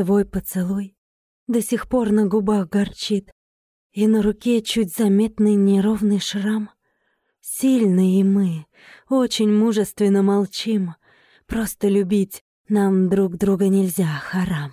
Твой 0.00 0.24
поцелуй 0.24 0.96
до 1.46 1.60
сих 1.60 1.86
пор 1.86 2.10
на 2.10 2.24
губах 2.26 2.70
горчит, 2.70 3.30
И 3.92 4.06
на 4.06 4.22
руке 4.22 4.62
чуть 4.62 4.96
заметный 4.96 5.56
неровный 5.56 6.20
шрам. 6.20 6.70
Сильные 7.42 8.24
мы, 8.24 8.64
очень 9.10 9.52
мужественно 9.52 10.22
молчим, 10.22 10.94
Просто 11.46 11.88
любить 11.88 12.42
нам 12.66 13.10
друг 13.10 13.36
друга 13.36 13.68
нельзя, 13.68 14.06
харам. 14.06 14.72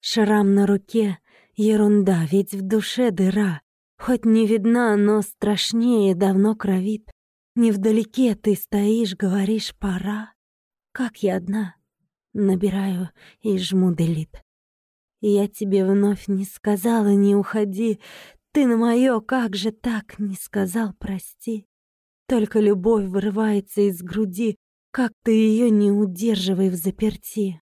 Шрам 0.00 0.52
на 0.52 0.66
руке— 0.66 1.18
ерунда, 1.54 2.26
ведь 2.28 2.54
в 2.54 2.62
душе 2.62 3.12
дыра, 3.12 3.60
Хоть 3.98 4.24
не 4.24 4.48
видна, 4.48 4.96
но 4.96 5.22
страшнее 5.22 6.16
давно 6.16 6.56
кровит. 6.56 7.08
Невдалеке 7.54 8.34
ты 8.34 8.56
стоишь, 8.56 9.14
говоришь 9.14 9.76
«пора». 9.78 10.32
Как 10.90 11.18
я 11.18 11.36
одна, 11.36 11.77
набираю 12.38 13.10
и 13.40 13.58
жму 13.58 13.94
делит. 13.94 14.30
Я 15.20 15.48
тебе 15.48 15.84
вновь 15.84 16.28
не 16.28 16.44
сказала, 16.44 17.08
не 17.08 17.34
уходи. 17.34 18.00
Ты 18.52 18.66
на 18.66 18.76
моё, 18.76 19.20
как 19.20 19.56
же 19.56 19.72
так, 19.72 20.18
не 20.18 20.36
сказал 20.36 20.92
прости. 20.98 21.66
Только 22.28 22.60
любовь 22.60 23.06
вырывается 23.06 23.80
из 23.80 24.02
груди, 24.02 24.56
как 24.90 25.12
ты 25.24 25.32
её 25.32 25.70
не 25.70 25.90
удерживай 25.90 26.70
в 26.70 26.74
заперти. 26.74 27.60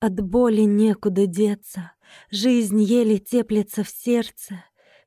От 0.00 0.20
боли 0.20 0.62
некуда 0.62 1.26
деться, 1.26 1.92
жизнь 2.30 2.82
еле 2.82 3.18
теплится 3.18 3.84
в 3.84 3.88
сердце. 3.88 4.64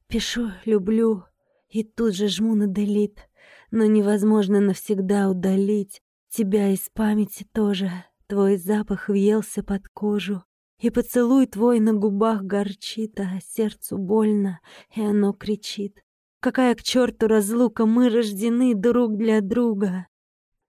Пишу 0.08 0.52
«люблю» 0.66 1.24
и 1.70 1.84
тут 1.84 2.16
же 2.16 2.30
жму 2.30 2.56
на 2.56 2.68
делит, 2.68 3.30
но 3.72 3.86
невозможно 3.86 4.62
навсегда 4.62 5.30
удалить 5.30 6.02
тебя 6.30 6.70
из 6.70 6.90
памяти 6.94 7.46
тоже. 7.54 7.92
Твой 8.28 8.58
запах 8.58 9.10
въелся 9.10 9.64
под 9.64 9.88
кожу, 9.90 10.44
и 10.80 10.90
поцелуй 10.90 11.48
твой 11.48 11.80
на 11.80 11.94
губах 11.94 12.44
горчит, 12.44 13.20
а 13.20 13.40
сердцу 13.42 13.98
больно, 13.98 14.60
и 14.96 15.02
оно 15.02 15.34
кричит. 15.34 16.04
Какая 16.40 16.76
к 16.76 16.84
черту 16.84 17.28
разлука, 17.28 17.86
мы 17.86 18.10
рождены 18.10 18.76
друг 18.76 19.18
для 19.18 19.42
друга. 19.42 20.08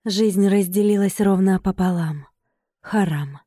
Жизнь 0.05 0.48
разделилась 0.48 1.20
ровно 1.20 1.61
пополам. 1.61 2.27
Харам. 2.81 3.41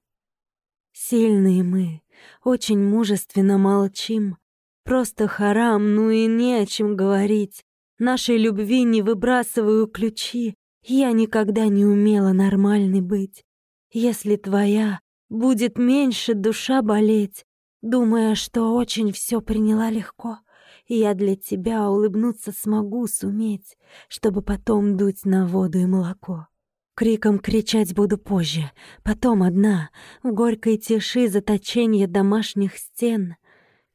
Сильные 0.92 1.64
мы, 1.64 2.02
очень 2.44 2.80
мужественно 2.80 3.58
молчим, 3.58 4.38
Просто 4.84 5.28
харам, 5.28 5.96
ну 5.96 6.10
и 6.10 6.26
не 6.26 6.56
о 6.56 6.66
чем 6.66 6.96
говорить. 6.96 7.64
Нашей 8.00 8.38
любви 8.38 8.84
не 8.84 9.02
выбрасываю 9.02 9.88
ключи. 9.88 10.56
Я 10.84 11.12
никогда 11.12 11.68
не 11.68 11.86
умела 11.86 12.34
нормальной 12.34 13.02
быть. 13.02 13.46
Если 13.94 14.38
твоя 14.38 15.02
будет 15.28 15.78
меньше 15.78 16.34
душа 16.34 16.82
болеть, 16.82 17.46
думая, 17.82 18.36
что 18.36 18.74
очень 18.74 19.12
все 19.12 19.42
приняла 19.42 19.90
легко, 19.90 20.40
и 20.86 20.96
я 20.96 21.14
для 21.14 21.36
тебя 21.36 21.90
улыбнуться 21.90 22.54
смогу 22.54 23.06
суметь, 23.08 23.78
чтобы 24.08 24.42
потом 24.42 24.96
дуть 24.96 25.26
на 25.26 25.46
воду 25.46 25.80
и 25.80 25.86
молоко. 25.86 26.48
Криком 26.96 27.40
кричать 27.40 27.94
буду 27.94 28.18
позже, 28.18 28.72
потом 29.04 29.44
одна, 29.44 29.90
в 30.24 30.32
горькой 30.32 30.78
тиши 30.78 31.28
заточения 31.28 32.08
домашних 32.08 32.78
стен. 32.78 33.36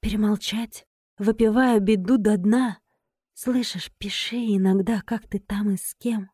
Перемолчать, 0.01 0.87
выпивая 1.17 1.79
беду 1.81 2.19
до 2.19 2.37
дна. 2.37 2.81
Слышишь, 3.33 3.91
пиши 3.97 4.37
иногда, 4.57 5.01
как 5.07 5.27
ты 5.27 5.39
там 5.39 5.71
и 5.71 5.77
с 5.77 5.95
кем. 5.99 6.31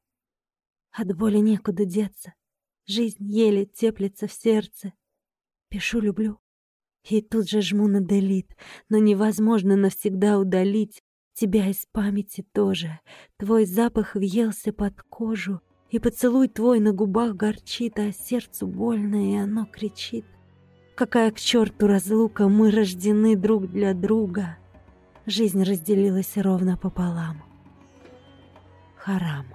От 0.90 1.16
боли 1.16 1.38
некуда 1.38 1.84
деться, 1.84 2.34
жизнь 2.86 3.24
еле 3.24 3.66
теплится 3.66 4.26
в 4.26 4.32
сердце. 4.32 4.92
Пишу 5.68 6.00
«люблю» 6.00 6.38
и 7.08 7.20
тут 7.20 7.48
же 7.48 7.62
жму 7.62 7.88
на 7.88 8.00
делит, 8.00 8.56
но 8.88 8.98
невозможно 8.98 9.74
навсегда 9.74 10.38
удалить 10.38 11.02
тебя 11.34 11.68
из 11.68 11.84
памяти 11.90 12.46
тоже. 12.52 13.00
Твой 13.38 13.64
запах 13.64 14.14
въелся 14.14 14.72
под 14.72 15.02
кожу, 15.02 15.60
и 15.90 15.98
поцелуй 15.98 16.46
твой 16.46 16.78
на 16.78 16.92
губах 16.92 17.34
горчит, 17.34 17.98
а 17.98 18.12
сердцу 18.12 18.68
больно, 18.68 19.32
и 19.32 19.34
оно 19.34 19.66
кричит— 19.66 20.24
Какая 20.94 21.30
к 21.30 21.40
черту 21.40 21.86
разлука, 21.86 22.48
мы 22.48 22.70
рождены 22.70 23.34
друг 23.34 23.66
для 23.68 23.94
друга. 23.94 24.58
Жизнь 25.24 25.62
разделилась 25.62 26.36
ровно 26.36 26.76
пополам. 26.76 27.42
Харам. 28.96 29.46